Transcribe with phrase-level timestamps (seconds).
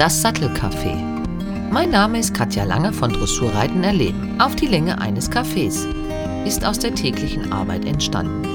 [0.00, 0.96] Das Sattelcafé.
[1.70, 4.40] Mein Name ist Katja Lange von Dressurreiten erleben.
[4.40, 5.84] Auf die Länge eines Cafés
[6.46, 8.48] ist aus der täglichen Arbeit entstanden.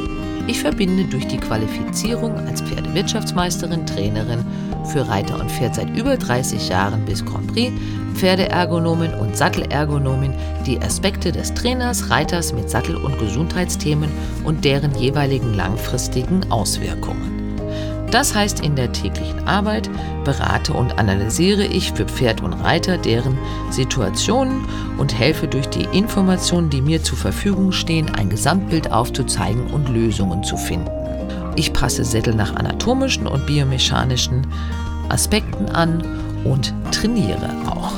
[0.47, 4.44] Ich verbinde durch die Qualifizierung als Pferdewirtschaftsmeisterin, Trainerin
[4.86, 7.72] für Reiter und Pferd seit über 30 Jahren bis Grand Prix,
[8.16, 10.34] Pferdeergonomin und Sattelergonomin
[10.66, 14.10] die Aspekte des Trainers, Reiters mit Sattel- und Gesundheitsthemen
[14.46, 17.34] und deren jeweiligen langfristigen Auswirkungen.
[18.16, 19.90] Das heißt, in der täglichen Arbeit
[20.23, 23.38] berate und analysiere ich für Pferd und Reiter deren
[23.72, 24.63] Situationen
[24.98, 30.45] und helfe durch die Informationen, die mir zur Verfügung stehen, ein Gesamtbild aufzuzeigen und Lösungen
[30.45, 30.89] zu finden.
[31.58, 34.47] Ich passe Sättel nach anatomischen und biomechanischen
[35.09, 36.02] Aspekten an
[36.45, 37.91] und trainiere auch.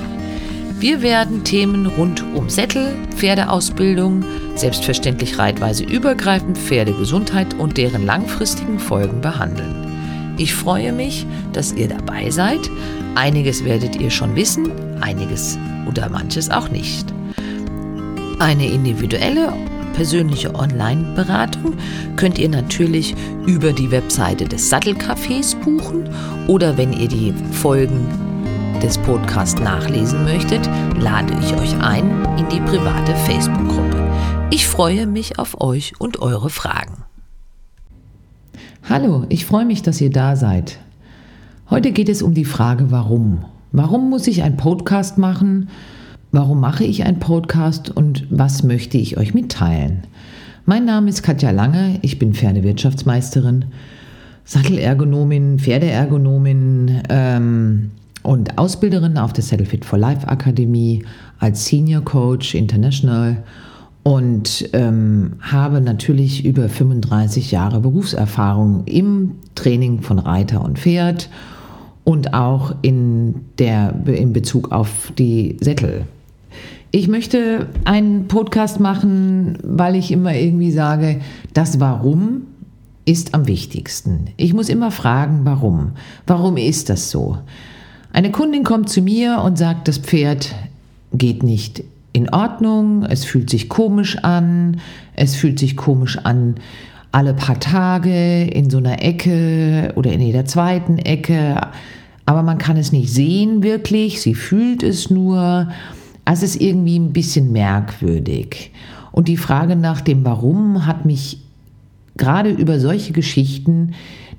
[0.79, 9.21] Wir werden Themen rund um Sättel, Pferdeausbildung, selbstverständlich reitweise übergreifend Pferdegesundheit und deren langfristigen Folgen
[9.21, 9.86] behandeln.
[10.37, 12.69] Ich freue mich, dass ihr dabei seid.
[13.15, 17.13] Einiges werdet ihr schon wissen, einiges oder manches auch nicht.
[18.39, 19.51] Eine individuelle
[19.93, 21.75] persönliche Online-Beratung
[22.17, 23.15] könnt ihr natürlich
[23.47, 26.07] über die Webseite des Sattelcafés buchen
[26.47, 28.07] oder wenn ihr die Folgen
[28.83, 34.07] des Podcasts nachlesen möchtet, lade ich euch ein in die private Facebook-Gruppe.
[34.51, 37.05] Ich freue mich auf euch und eure Fragen.
[38.83, 40.77] Hallo, ich freue mich, dass ihr da seid.
[41.69, 43.43] Heute geht es um die Frage, warum.
[43.73, 45.67] Warum muss ich einen Podcast machen?
[46.31, 50.03] Warum mache ich einen Podcast und was möchte ich euch mitteilen?
[50.65, 53.65] Mein Name ist Katja Lange, ich bin Pferdewirtschaftsmeisterin,
[54.45, 57.91] Sattelergonomin, Pferdeergonomin ähm,
[58.23, 61.03] und Ausbilderin auf der Saddle Fit for Life Akademie
[61.39, 63.43] als Senior Coach International
[64.07, 71.29] und ähm, habe natürlich über 35 Jahre Berufserfahrung im Training von Reiter und Pferd
[72.05, 76.05] und auch in, der, in Bezug auf die Sättel.
[76.91, 81.19] Ich möchte einen Podcast machen, weil ich immer irgendwie sage,
[81.53, 82.43] das Warum
[83.03, 84.27] ist am wichtigsten.
[84.37, 85.91] Ich muss immer fragen, warum.
[86.25, 87.39] Warum ist das so?
[88.13, 90.55] Eine Kundin kommt zu mir und sagt, das Pferd
[91.11, 91.83] geht nicht
[92.17, 94.77] in Ordnung, es fühlt sich komisch an,
[95.15, 96.55] es fühlt sich komisch an
[97.11, 101.61] alle paar Tage in so einer Ecke oder in jeder zweiten Ecke,
[102.25, 105.69] aber man kann es nicht sehen wirklich, sie fühlt es nur.
[106.25, 108.71] Also es ist irgendwie ein bisschen merkwürdig.
[109.11, 111.39] Und die Frage nach dem Warum hat mich
[112.17, 113.93] gerade über solche Geschichten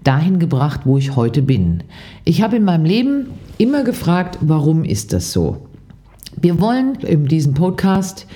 [0.05, 1.84] dahin gebracht, wo ich heute bin.
[2.25, 5.67] Ich habe in meinem Leben immer gefragt, warum ist das so?
[6.41, 8.26] Wir wollen in diesem Podcast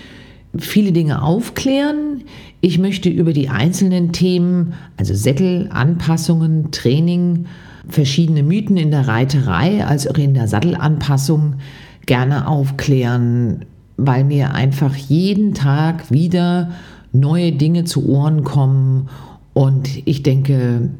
[0.58, 2.22] viele Dinge aufklären.
[2.60, 7.46] Ich möchte über die einzelnen Themen, also Sättel, Anpassungen, Training,
[7.88, 11.54] verschiedene Mythen in der Reiterei, als auch in der Sattelanpassung
[12.06, 13.64] gerne aufklären,
[13.96, 16.72] weil mir einfach jeden Tag wieder
[17.12, 19.08] neue Dinge zu Ohren kommen.
[19.52, 20.90] Und ich denke,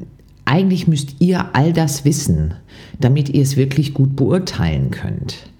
[0.45, 2.53] eigentlich müsst ihr all das wissen,
[2.99, 5.52] damit ihr es wirklich gut beurteilen könnt.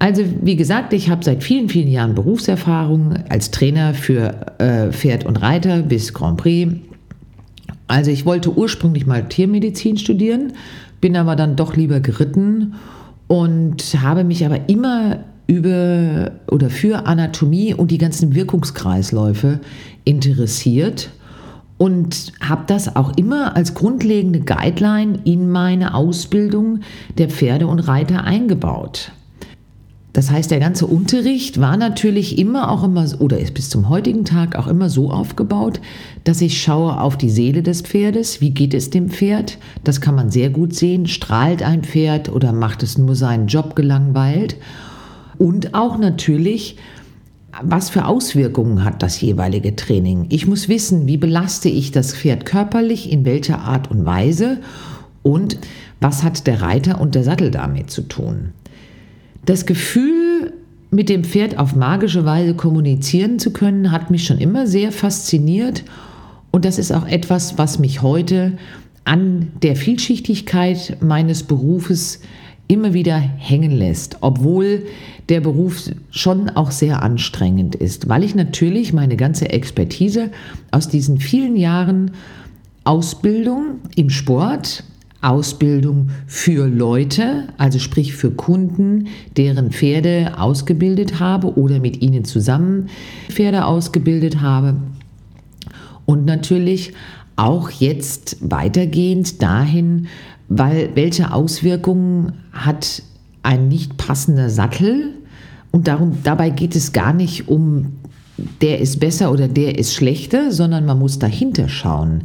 [0.00, 5.26] Also wie gesagt, ich habe seit vielen, vielen Jahren Berufserfahrung als Trainer für äh, Pferd
[5.26, 6.72] und Reiter bis Grand Prix.
[7.86, 10.54] Also ich wollte ursprünglich mal Tiermedizin studieren,
[11.02, 12.76] bin aber dann doch lieber geritten
[13.26, 19.60] und habe mich aber immer über oder für Anatomie und die ganzen Wirkungskreisläufe
[20.04, 21.10] interessiert
[21.76, 26.80] und habe das auch immer als grundlegende Guideline in meine Ausbildung
[27.18, 29.12] der Pferde und Reiter eingebaut.
[30.12, 34.24] Das heißt, der ganze Unterricht war natürlich immer auch immer, oder ist bis zum heutigen
[34.24, 35.80] Tag auch immer so aufgebaut,
[36.24, 38.40] dass ich schaue auf die Seele des Pferdes.
[38.40, 39.58] Wie geht es dem Pferd?
[39.84, 41.06] Das kann man sehr gut sehen.
[41.06, 44.56] Strahlt ein Pferd oder macht es nur seinen Job gelangweilt?
[45.38, 46.76] Und auch natürlich,
[47.62, 50.26] was für Auswirkungen hat das jeweilige Training?
[50.28, 54.58] Ich muss wissen, wie belaste ich das Pferd körperlich, in welcher Art und Weise
[55.22, 55.56] und
[56.00, 58.52] was hat der Reiter und der Sattel damit zu tun?
[59.44, 60.52] Das Gefühl,
[60.90, 65.84] mit dem Pferd auf magische Weise kommunizieren zu können, hat mich schon immer sehr fasziniert.
[66.50, 68.58] Und das ist auch etwas, was mich heute
[69.04, 72.20] an der Vielschichtigkeit meines Berufes
[72.68, 74.84] immer wieder hängen lässt, obwohl
[75.28, 80.30] der Beruf schon auch sehr anstrengend ist, weil ich natürlich meine ganze Expertise
[80.70, 82.12] aus diesen vielen Jahren
[82.84, 84.84] Ausbildung im Sport,
[85.22, 92.88] Ausbildung für Leute, also sprich für Kunden, deren Pferde ausgebildet habe oder mit ihnen zusammen
[93.28, 94.76] Pferde ausgebildet habe.
[96.06, 96.94] Und natürlich
[97.36, 100.08] auch jetzt weitergehend dahin,
[100.48, 103.02] weil welche Auswirkungen hat
[103.42, 105.14] ein nicht passender Sattel.
[105.70, 107.98] Und darum, dabei geht es gar nicht um,
[108.60, 112.24] der ist besser oder der ist schlechter, sondern man muss dahinter schauen.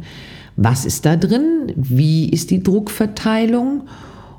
[0.56, 1.72] Was ist da drin?
[1.76, 3.82] Wie ist die Druckverteilung?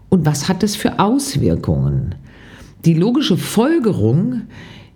[0.09, 2.15] Und was hat es für Auswirkungen?
[2.85, 4.43] Die logische Folgerung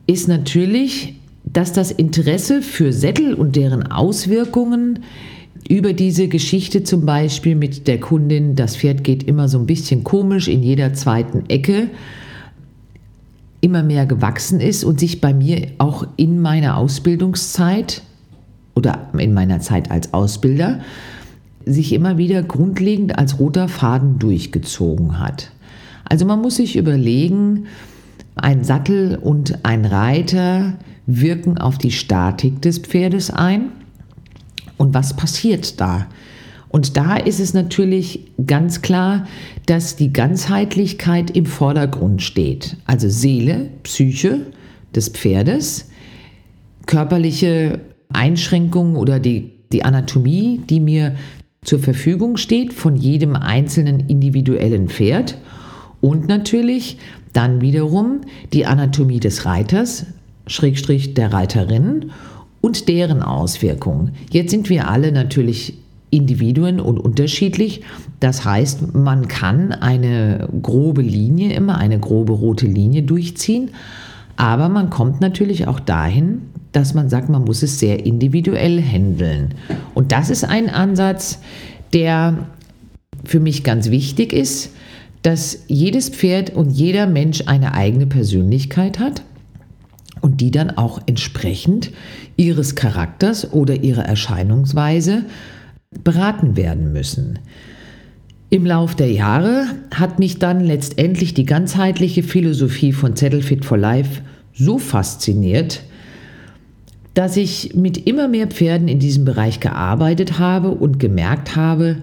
[0.08, 1.16] ist natürlich,
[1.46, 5.00] dass das Interesse für Sättel und deren Auswirkungen
[5.70, 10.04] über diese Geschichte zum Beispiel mit der Kundin, das Pferd geht immer so ein bisschen
[10.04, 11.90] komisch in jeder zweiten Ecke,
[13.62, 18.02] immer mehr gewachsen ist und sich bei mir auch in meiner Ausbildungszeit
[18.82, 20.80] oder in meiner Zeit als Ausbilder
[21.68, 25.52] sich immer wieder grundlegend als roter Faden durchgezogen hat.
[26.06, 27.68] Also man muss sich überlegen,
[28.36, 30.74] ein Sattel und ein Reiter
[31.06, 33.72] wirken auf die Statik des Pferdes ein.
[34.78, 36.08] Und was passiert da?
[36.70, 39.28] Und da ist es natürlich ganz klar,
[39.68, 42.78] dass die Ganzheitlichkeit im Vordergrund steht.
[42.86, 44.48] Also Seele, Psyche
[44.96, 45.90] des Pferdes,
[46.88, 47.80] körperliche
[48.14, 51.16] Einschränkungen oder die, die Anatomie, die mir
[51.64, 55.38] zur Verfügung steht von jedem einzelnen individuellen Pferd
[56.02, 56.98] und natürlich
[57.34, 58.22] dann wiederum
[58.52, 60.06] die Anatomie des Reiters,
[60.48, 62.12] Schrägstrich der Reiterin
[62.62, 64.12] und deren Auswirkungen.
[64.32, 65.76] Jetzt sind wir alle natürlich
[66.10, 67.82] Individuen und unterschiedlich.
[68.20, 73.72] Das heißt, man kann eine grobe Linie, immer eine grobe rote Linie durchziehen,
[74.36, 76.42] aber man kommt natürlich auch dahin,
[76.72, 79.56] dass man sagt, man muss es sehr individuell handeln.
[79.94, 81.40] Und das ist ein Ansatz,
[81.94, 82.48] der
[83.24, 84.72] für mich ganz wichtig ist,
[85.22, 89.22] dass jedes Pferd und jeder Mensch eine eigene Persönlichkeit hat
[90.22, 91.92] und die dann auch entsprechend
[92.38, 95.26] ihres Charakters oder ihrer Erscheinungsweise
[96.04, 97.40] beraten werden müssen.
[98.50, 103.78] Im Lauf der Jahre hat mich dann letztendlich die ganzheitliche Philosophie von Zettel Fit for
[103.78, 104.22] Life
[104.54, 105.84] so fasziniert,
[107.14, 111.98] dass ich mit immer mehr Pferden in diesem Bereich gearbeitet habe und gemerkt habe,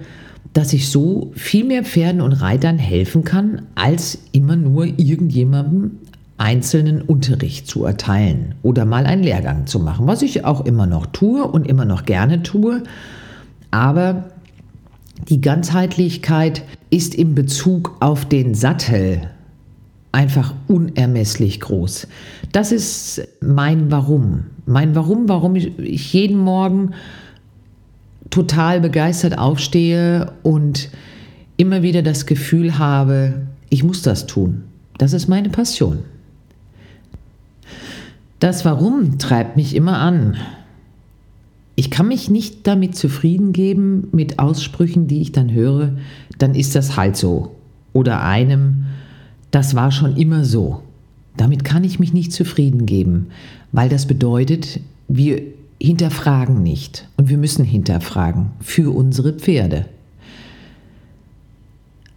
[0.52, 5.92] dass ich so viel mehr Pferden und Reitern helfen kann, als immer nur irgendjemandem
[6.36, 11.06] einzelnen Unterricht zu erteilen oder mal einen Lehrgang zu machen, was ich auch immer noch
[11.06, 12.82] tue und immer noch gerne tue.
[13.70, 14.30] Aber
[15.28, 19.20] die Ganzheitlichkeit ist in Bezug auf den Sattel
[20.12, 22.08] einfach unermesslich groß.
[22.52, 24.44] Das ist mein Warum.
[24.66, 26.94] Mein Warum, warum ich jeden Morgen
[28.30, 30.90] total begeistert aufstehe und
[31.56, 34.64] immer wieder das Gefühl habe, ich muss das tun.
[34.98, 36.00] Das ist meine Passion.
[38.40, 40.36] Das Warum treibt mich immer an.
[41.74, 45.92] Ich kann mich nicht damit zufrieden geben mit Aussprüchen, die ich dann höre,
[46.38, 47.54] dann ist das halt so.
[47.92, 48.86] Oder einem,
[49.50, 50.82] das war schon immer so.
[51.36, 53.28] Damit kann ich mich nicht zufrieden geben,
[53.72, 55.40] weil das bedeutet, wir
[55.80, 57.08] hinterfragen nicht.
[57.16, 59.86] Und wir müssen hinterfragen für unsere Pferde.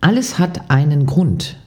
[0.01, 1.57] Alles hat einen Grund.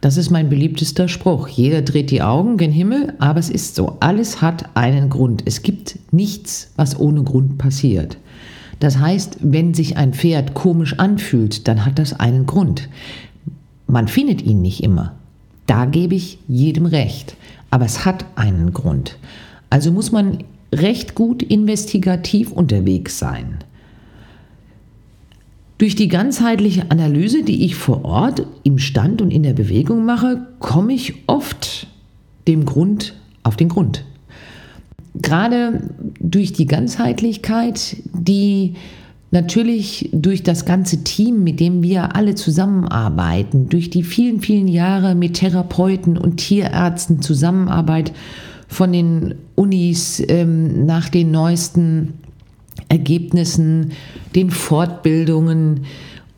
[0.00, 1.48] Das ist mein beliebtester Spruch.
[1.48, 3.96] Jeder dreht die Augen gen Himmel, aber es ist so.
[4.00, 5.42] Alles hat einen Grund.
[5.46, 8.18] Es gibt nichts, was ohne Grund passiert.
[8.80, 12.88] Das heißt, wenn sich ein Pferd komisch anfühlt, dann hat das einen Grund.
[13.86, 15.14] Man findet ihn nicht immer.
[15.66, 17.36] Da gebe ich jedem recht.
[17.70, 19.18] Aber es hat einen Grund.
[19.70, 20.38] Also muss man
[20.72, 23.58] recht gut investigativ unterwegs sein.
[25.78, 30.46] Durch die ganzheitliche Analyse, die ich vor Ort im Stand und in der Bewegung mache,
[30.60, 31.88] komme ich oft
[32.46, 34.04] dem Grund auf den Grund.
[35.14, 38.74] Gerade durch die Ganzheitlichkeit, die
[39.34, 45.14] natürlich durch das ganze Team, mit dem wir alle zusammenarbeiten, durch die vielen, vielen Jahre
[45.14, 48.12] mit Therapeuten und Tierärzten Zusammenarbeit
[48.68, 52.14] von den Unis ähm, nach den neuesten
[52.88, 53.92] Ergebnissen,
[54.34, 55.84] den Fortbildungen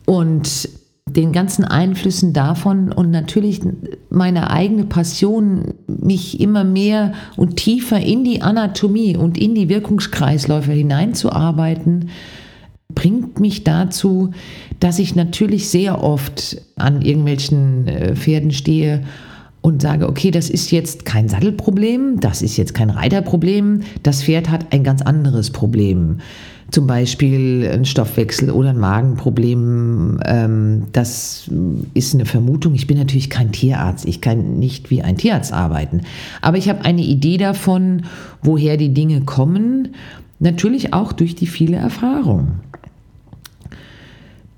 [0.05, 0.67] und
[1.05, 2.91] den ganzen Einflüssen davon.
[2.91, 3.61] Und natürlich
[4.09, 10.71] meine eigene Passion, mich immer mehr und tiefer in die Anatomie und in die Wirkungskreisläufe
[10.71, 12.09] hineinzuarbeiten,
[12.93, 14.31] bringt mich dazu,
[14.79, 19.03] dass ich natürlich sehr oft an irgendwelchen äh, Pferden stehe
[19.61, 24.49] und sage, okay, das ist jetzt kein Sattelproblem, das ist jetzt kein Reiterproblem, das Pferd
[24.49, 26.19] hat ein ganz anderes Problem.
[26.71, 30.19] Zum Beispiel ein Stoffwechsel oder ein Magenproblem.
[30.25, 31.49] Ähm, das
[31.93, 32.73] ist eine Vermutung.
[32.73, 34.05] Ich bin natürlich kein Tierarzt.
[34.05, 36.01] Ich kann nicht wie ein Tierarzt arbeiten.
[36.41, 38.03] Aber ich habe eine Idee davon,
[38.41, 39.93] woher die Dinge kommen.
[40.39, 42.59] Natürlich auch durch die viele Erfahrung.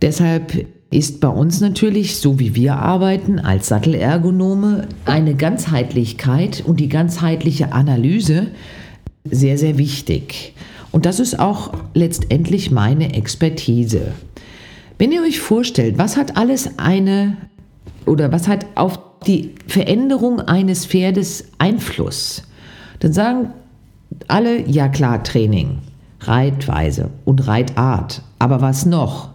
[0.01, 6.89] Deshalb ist bei uns natürlich, so wie wir arbeiten als Sattelergonome, eine Ganzheitlichkeit und die
[6.89, 8.47] ganzheitliche Analyse
[9.29, 10.53] sehr, sehr wichtig.
[10.91, 14.13] Und das ist auch letztendlich meine Expertise.
[14.97, 17.37] Wenn ihr euch vorstellt, was hat alles eine
[18.05, 22.43] oder was hat auf die Veränderung eines Pferdes Einfluss,
[22.99, 23.53] dann sagen
[24.27, 25.79] alle, ja klar, Training,
[26.21, 28.23] Reitweise und Reitart.
[28.39, 29.29] Aber was noch?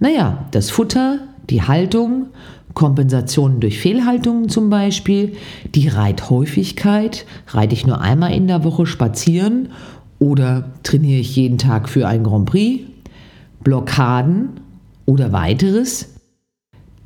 [0.00, 1.20] Naja, das Futter,
[1.50, 2.26] die Haltung,
[2.74, 5.36] Kompensationen durch Fehlhaltungen zum Beispiel,
[5.74, 9.70] die Reithäufigkeit, reite ich nur einmal in der Woche spazieren
[10.18, 12.84] oder trainiere ich jeden Tag für ein Grand Prix,
[13.62, 14.50] Blockaden
[15.06, 16.14] oder weiteres,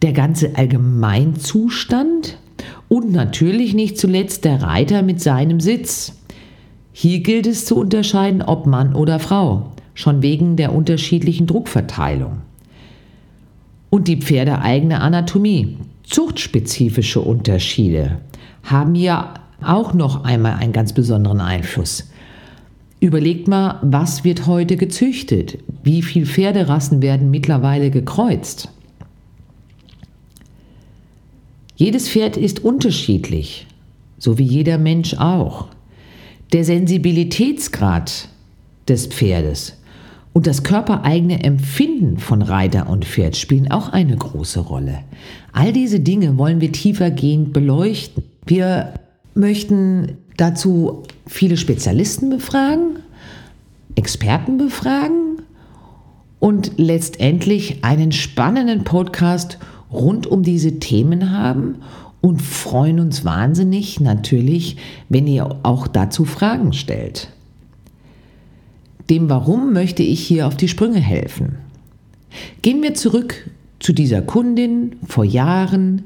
[0.02, 2.38] der ganze Allgemeinzustand?
[2.88, 6.14] Und natürlich nicht zuletzt der Reiter mit seinem Sitz.
[6.92, 12.38] Hier gilt es zu unterscheiden, ob Mann oder Frau, schon wegen der unterschiedlichen Druckverteilung
[13.90, 15.76] und die pferdeeigene Anatomie.
[16.04, 18.18] Zuchtspezifische Unterschiede
[18.62, 22.08] haben ja auch noch einmal einen ganz besonderen Einfluss.
[23.00, 25.58] Überlegt mal, was wird heute gezüchtet?
[25.84, 28.68] Wie viele Pferderassen werden mittlerweile gekreuzt?
[31.76, 33.68] Jedes Pferd ist unterschiedlich,
[34.18, 35.68] so wie jeder Mensch auch.
[36.52, 38.28] Der Sensibilitätsgrad
[38.88, 39.77] des Pferdes
[40.32, 45.00] und das körpereigene Empfinden von Reiter und Pferd spielen auch eine große Rolle.
[45.52, 48.22] All diese Dinge wollen wir tiefergehend beleuchten.
[48.46, 48.94] Wir
[49.34, 53.00] möchten dazu viele Spezialisten befragen,
[53.94, 55.42] Experten befragen
[56.38, 59.58] und letztendlich einen spannenden Podcast
[59.90, 61.76] rund um diese Themen haben
[62.20, 64.76] und freuen uns wahnsinnig natürlich,
[65.08, 67.28] wenn ihr auch dazu Fragen stellt.
[69.10, 71.56] Dem Warum möchte ich hier auf die Sprünge helfen.
[72.62, 73.48] Gehen wir zurück
[73.80, 76.02] zu dieser Kundin vor Jahren,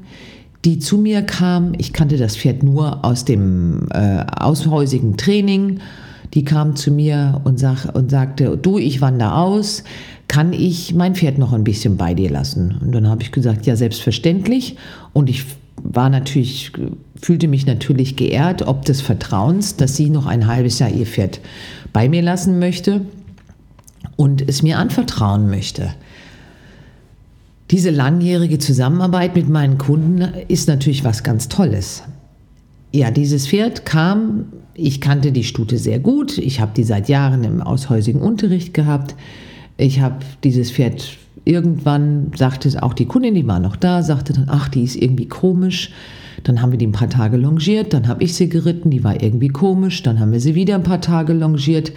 [0.63, 1.73] die zu mir kam.
[1.77, 5.79] Ich kannte das Pferd nur aus dem äh, aushäusigen Training.
[6.33, 9.83] Die kam zu mir und, sag, und sagte, du, ich wandere aus,
[10.27, 12.75] kann ich mein Pferd noch ein bisschen bei dir lassen?
[12.81, 14.77] Und dann habe ich gesagt, ja, selbstverständlich.
[15.11, 15.45] Und ich
[15.83, 16.71] war natürlich,
[17.21, 21.41] fühlte mich natürlich geehrt, ob des Vertrauens, dass sie noch ein halbes Jahr ihr Pferd
[21.93, 23.05] bei mir lassen möchte
[24.15, 25.93] und es mir anvertrauen möchte.
[27.71, 32.03] Diese langjährige Zusammenarbeit mit meinen Kunden ist natürlich was ganz Tolles.
[32.91, 37.43] Ja, dieses Pferd kam, ich kannte die Stute sehr gut, ich habe die seit Jahren
[37.43, 39.15] im aushäusigen Unterricht gehabt.
[39.77, 44.47] Ich habe dieses Pferd irgendwann, sagte auch die Kundin, die war noch da, sagte dann,
[44.49, 45.91] ach, die ist irgendwie komisch.
[46.43, 49.21] Dann haben wir die ein paar Tage longiert, dann habe ich sie geritten, die war
[49.21, 51.93] irgendwie komisch, dann haben wir sie wieder ein paar Tage longiert.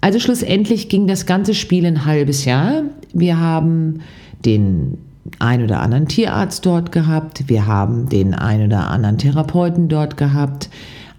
[0.00, 2.82] Also schlussendlich ging das ganze Spiel ein halbes Jahr.
[3.12, 4.00] Wir haben
[4.44, 4.98] den
[5.38, 10.70] ein oder anderen Tierarzt dort gehabt, wir haben den ein oder anderen Therapeuten dort gehabt.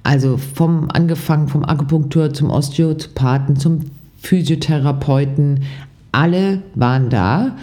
[0.03, 3.81] Also vom angefangen vom Akupunktur zum Osteopathen zum
[4.17, 5.61] Physiotherapeuten,
[6.11, 7.55] alle waren da.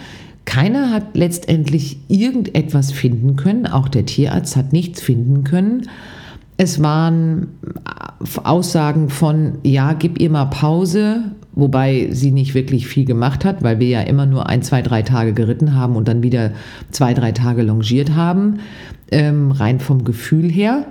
[0.45, 5.87] Keiner hat letztendlich irgendetwas finden können, auch der Tierarzt hat nichts finden können.
[6.57, 7.47] Es waren
[8.43, 13.79] Aussagen von, ja, gib ihr mal Pause, wobei sie nicht wirklich viel gemacht hat, weil
[13.79, 16.51] wir ja immer nur ein, zwei, drei Tage geritten haben und dann wieder
[16.91, 18.59] zwei, drei Tage longiert haben,
[19.11, 20.85] ähm, rein vom Gefühl her.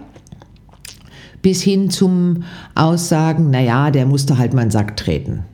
[1.42, 5.44] Bis hin zum Aussagen, naja, der musste halt mal in den Sack treten.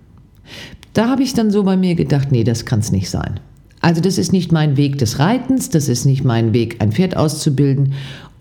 [0.94, 3.40] Da habe ich dann so bei mir gedacht, nee, das kann es nicht sein.
[3.80, 7.16] Also das ist nicht mein Weg des Reitens, das ist nicht mein Weg, ein Pferd
[7.16, 7.92] auszubilden.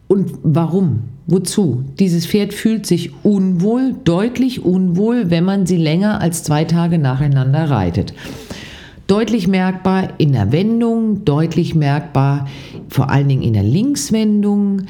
[0.08, 1.02] Und warum?
[1.26, 1.84] Wozu?
[2.00, 7.70] Dieses Pferd fühlt sich unwohl, deutlich unwohl, wenn man sie länger als zwei Tage nacheinander
[7.70, 8.14] reitet.
[9.08, 12.48] Deutlich merkbar in der Wendung, deutlich merkbar
[12.88, 14.84] vor allen Dingen in der Linkswendung,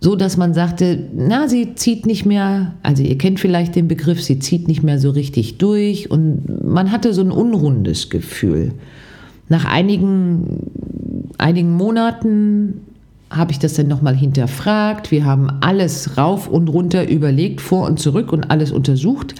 [0.00, 4.22] so dass man sagte, na, sie zieht nicht mehr, also ihr kennt vielleicht den Begriff,
[4.22, 8.72] sie zieht nicht mehr so richtig durch und man hatte so ein unrundes Gefühl.
[9.48, 10.70] Nach einigen,
[11.38, 12.80] einigen Monaten
[13.30, 15.10] habe ich das dann nochmal hinterfragt.
[15.10, 19.34] Wir haben alles rauf und runter überlegt, vor und zurück und alles untersucht.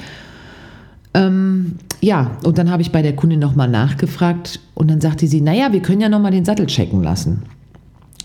[1.15, 5.41] Ähm, ja, und dann habe ich bei der Kundin nochmal nachgefragt und dann sagte sie,
[5.41, 7.43] naja, wir können ja nochmal den Sattel checken lassen.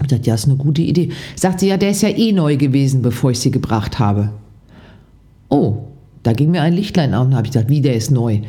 [0.02, 1.10] Ich dachte, ja, ist eine gute Idee.
[1.36, 4.32] Sagt sie, ja, der ist ja eh neu gewesen, bevor ich sie gebracht habe.
[5.50, 5.78] Oh,
[6.24, 8.40] da ging mir ein Lichtlein auf und habe ich gesagt, wie, der ist neu.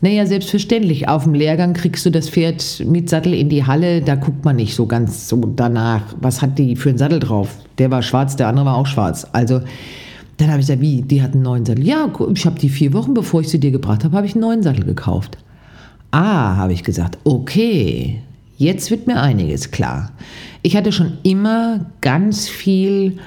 [0.00, 1.08] Naja, selbstverständlich.
[1.08, 4.02] Auf dem Lehrgang kriegst du das Pferd mit Sattel in die Halle.
[4.02, 7.56] Da guckt man nicht so ganz so danach, was hat die für einen Sattel drauf.
[7.78, 9.26] Der war schwarz, der andere war auch schwarz.
[9.32, 9.62] Also
[10.36, 11.86] dann habe ich gesagt, wie, die hat einen neuen Sattel.
[11.86, 14.42] Ja, ich habe die vier Wochen, bevor ich sie dir gebracht habe, habe ich einen
[14.42, 15.38] neuen Sattel gekauft.
[16.10, 18.20] Ah, habe ich gesagt, okay.
[18.56, 20.12] Jetzt wird mir einiges klar.
[20.62, 23.18] Ich hatte schon immer ganz viel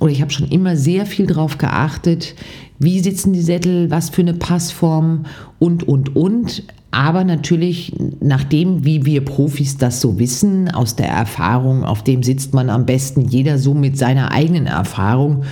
[0.00, 2.34] oder ich habe schon immer sehr viel darauf geachtet,
[2.80, 5.26] wie sitzen die Sättel, was für eine Passform
[5.60, 6.64] und, und, und.
[6.90, 12.24] Aber natürlich nach dem, wie wir Profis das so wissen, aus der Erfahrung, auf dem
[12.24, 15.44] sitzt man am besten, jeder so mit seiner eigenen Erfahrung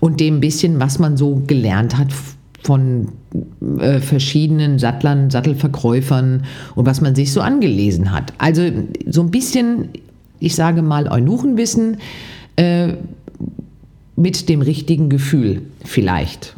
[0.00, 2.08] und dem bisschen, was man so gelernt hat
[2.62, 3.08] von
[3.78, 8.32] äh, verschiedenen Sattlern, Sattelverkäufern und was man sich so angelesen hat.
[8.38, 8.62] Also
[9.06, 9.88] so ein bisschen,
[10.38, 11.98] ich sage mal, Eunuchenwissen
[12.56, 12.94] äh,
[14.16, 16.56] mit dem richtigen Gefühl vielleicht.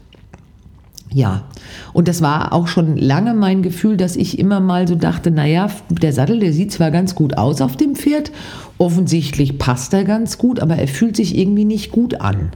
[1.14, 1.44] Ja,
[1.92, 5.70] und das war auch schon lange mein Gefühl, dass ich immer mal so dachte, naja,
[5.90, 8.32] der Sattel, der sieht zwar ganz gut aus auf dem Pferd,
[8.78, 12.50] offensichtlich passt er ganz gut, aber er fühlt sich irgendwie nicht gut an.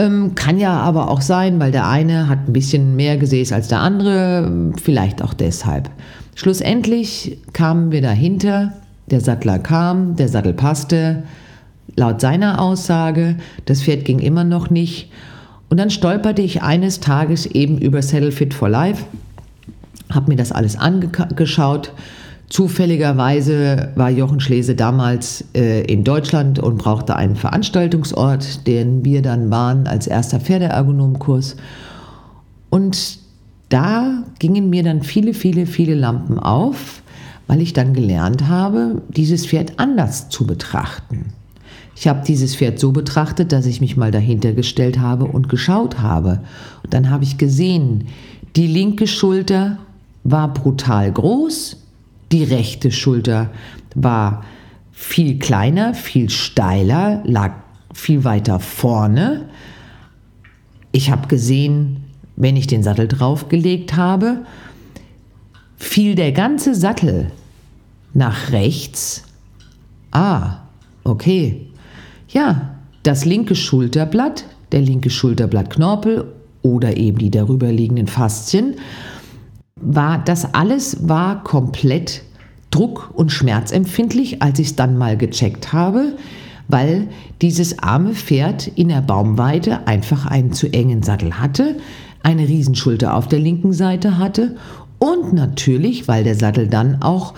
[0.00, 3.68] Ähm, kann ja aber auch sein, weil der eine hat ein bisschen mehr Gesäß als
[3.68, 5.90] der andere, vielleicht auch deshalb.
[6.34, 8.72] Schlussendlich kamen wir dahinter,
[9.10, 11.24] der Sattler kam, der Sattel passte,
[11.96, 15.10] laut seiner Aussage, das Pferd ging immer noch nicht.
[15.68, 19.04] Und dann stolperte ich eines Tages eben über Saddle Fit for Life,
[20.10, 21.92] habe mir das alles angeschaut,
[22.50, 29.52] Zufälligerweise war Jochen Schlese damals äh, in Deutschland und brauchte einen Veranstaltungsort, den wir dann
[29.52, 31.56] waren als erster Pferdeergonomkurs.
[32.68, 33.20] Und
[33.68, 37.02] da gingen mir dann viele, viele, viele Lampen auf,
[37.46, 41.32] weil ich dann gelernt habe, dieses Pferd anders zu betrachten.
[41.94, 46.00] Ich habe dieses Pferd so betrachtet, dass ich mich mal dahinter gestellt habe und geschaut
[46.00, 46.40] habe.
[46.82, 48.08] Und dann habe ich gesehen,
[48.56, 49.78] die linke Schulter
[50.24, 51.79] war brutal groß,
[52.32, 53.50] die rechte Schulter
[53.94, 54.44] war
[54.92, 57.54] viel kleiner, viel steiler, lag
[57.92, 59.48] viel weiter vorne.
[60.92, 62.04] Ich habe gesehen,
[62.36, 64.44] wenn ich den Sattel draufgelegt habe,
[65.76, 67.30] fiel der ganze Sattel
[68.12, 69.24] nach rechts.
[70.10, 70.58] Ah,
[71.04, 71.68] okay.
[72.28, 78.76] Ja, das linke Schulterblatt, der linke Schulterblattknorpel oder eben die darüber liegenden Faszien
[79.80, 82.22] war das alles war komplett
[82.70, 86.16] druck- und schmerzempfindlich, als ich es dann mal gecheckt habe,
[86.68, 87.08] weil
[87.42, 91.76] dieses arme Pferd in der Baumweite einfach einen zu engen Sattel hatte,
[92.22, 94.56] eine Riesenschulter auf der linken Seite hatte
[94.98, 97.34] und natürlich, weil der Sattel dann auch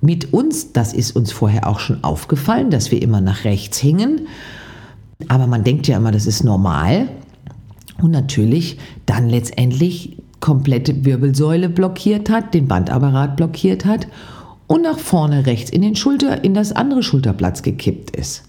[0.00, 4.28] mit uns, das ist uns vorher auch schon aufgefallen, dass wir immer nach rechts hingen,
[5.28, 7.08] aber man denkt ja immer, das ist normal.
[8.00, 14.08] Und natürlich dann letztendlich komplette Wirbelsäule blockiert hat, den Bandapparat blockiert hat
[14.66, 18.44] und nach vorne rechts in den Schulter, in das andere Schulterblatt gekippt ist.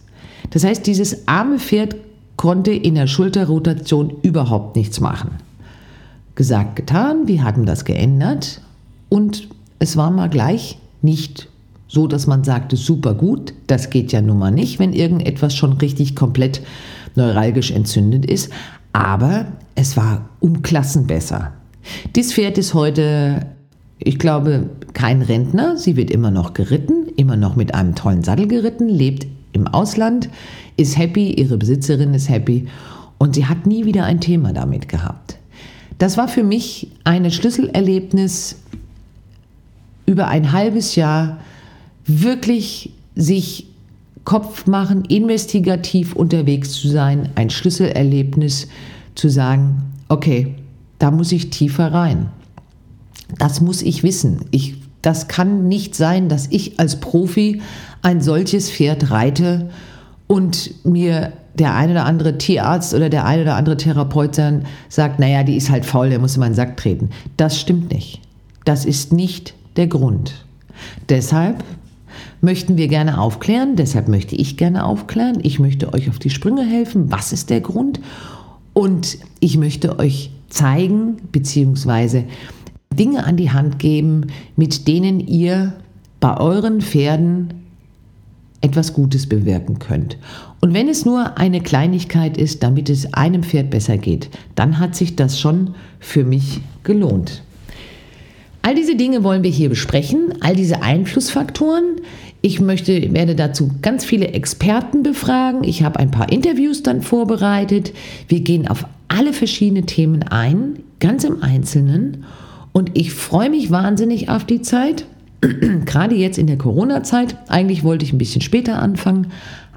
[0.52, 1.96] Das heißt, dieses arme Pferd
[2.38, 5.32] konnte in der Schulterrotation überhaupt nichts machen.
[6.36, 8.62] Gesagt, getan, wir hatten das geändert
[9.10, 9.48] und
[9.80, 11.50] es war mal gleich nicht
[11.88, 15.74] so, dass man sagte, super gut, das geht ja nun mal nicht, wenn irgendetwas schon
[15.74, 16.62] richtig komplett
[17.16, 18.50] neuralgisch entzündet ist,
[18.94, 21.52] aber es war um Klassen besser.
[22.16, 23.48] Dies Pferd ist heute,
[24.00, 25.78] ich glaube, kein Rentner.
[25.78, 30.30] Sie wird immer noch geritten, immer noch mit einem tollen Sattel geritten, lebt im Ausland,
[30.78, 32.68] ist happy, ihre Besitzerin ist happy
[33.18, 35.38] und sie hat nie wieder ein Thema damit gehabt.
[35.98, 38.58] Das war für mich ein Schlüsselerlebnis
[40.06, 41.40] über ein halbes Jahr
[42.06, 43.68] wirklich sich
[44.24, 48.68] Kopf machen, investigativ unterwegs zu sein, ein Schlüsselerlebnis
[49.16, 50.56] zu sagen, okay,
[51.02, 52.30] da muss ich tiefer rein.
[53.40, 54.46] Das muss ich wissen.
[54.52, 57.62] Ich, das kann nicht sein, dass ich als Profi
[58.04, 59.72] ein solches Pferd reite
[60.28, 65.20] und mir der eine oder andere Tierarzt oder der eine oder andere Therapeut dann sagt,
[65.20, 67.10] naja, die ist halt faul, der muss in meinen Sack treten.
[67.36, 68.22] Das stimmt nicht.
[68.64, 70.46] Das ist nicht der Grund.
[71.10, 71.64] Deshalb
[72.42, 76.64] möchten wir gerne aufklären, deshalb möchte ich gerne aufklären, ich möchte euch auf die Sprünge
[76.64, 78.00] helfen, was ist der Grund
[78.74, 82.24] und ich möchte euch zeigen bzw.
[82.94, 85.74] Dinge an die Hand geben, mit denen ihr
[86.20, 87.54] bei euren Pferden
[88.62, 90.18] etwas Gutes bewirken könnt.
[90.60, 94.96] Und wenn es nur eine Kleinigkeit ist, damit es einem Pferd besser geht, dann hat
[94.96, 97.42] sich das schon für mich gelohnt.
[98.62, 102.02] All diese Dinge wollen wir hier besprechen, all diese Einflussfaktoren.
[102.44, 105.64] Ich möchte, werde dazu ganz viele Experten befragen.
[105.64, 107.94] Ich habe ein paar Interviews dann vorbereitet.
[108.28, 112.26] Wir gehen auf alle verschiedenen Themen ein, ganz im Einzelnen.
[112.72, 115.06] Und ich freue mich wahnsinnig auf die Zeit,
[115.86, 117.36] gerade jetzt in der Corona-Zeit.
[117.48, 119.28] Eigentlich wollte ich ein bisschen später anfangen,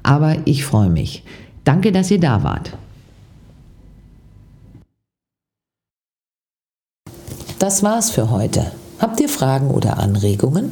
[0.03, 1.23] aber ich freue mich.
[1.63, 2.71] Danke, dass ihr da wart.
[7.59, 8.71] Das war's für heute.
[8.99, 10.71] Habt ihr Fragen oder Anregungen?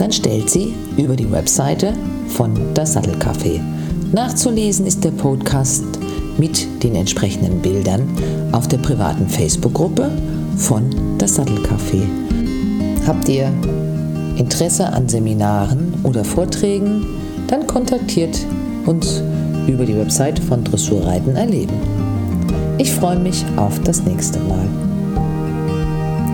[0.00, 1.92] dann stellt sie über die Webseite
[2.28, 3.60] von das Sattelcafé.
[4.12, 5.84] Nachzulesen ist der Podcast
[6.38, 8.08] mit den entsprechenden Bildern
[8.52, 10.10] auf der privaten Facebook-Gruppe
[10.56, 10.84] von
[11.18, 12.02] das Sattelcafé.
[13.06, 13.52] Habt ihr
[14.36, 17.04] Interesse an Seminaren oder Vorträgen,
[17.46, 18.38] dann kontaktiert
[18.86, 19.22] uns
[19.66, 21.74] über die Webseite von Dressurreiten erleben.
[22.78, 24.66] Ich freue mich auf das nächste Mal.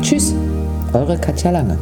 [0.03, 0.35] Tschüss,
[0.93, 1.79] eure Katja Lange.